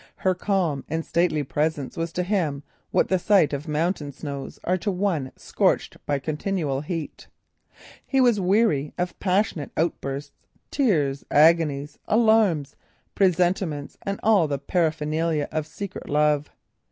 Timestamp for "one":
4.91-5.31